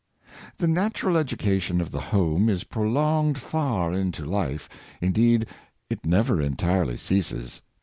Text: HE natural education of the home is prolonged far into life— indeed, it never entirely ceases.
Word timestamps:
HE 0.59 0.65
natural 0.65 1.15
education 1.15 1.79
of 1.79 1.91
the 1.91 1.99
home 2.01 2.49
is 2.49 2.63
prolonged 2.63 3.37
far 3.37 3.93
into 3.93 4.25
life— 4.25 4.67
indeed, 4.99 5.45
it 5.91 6.03
never 6.07 6.41
entirely 6.41 6.97
ceases. 6.97 7.61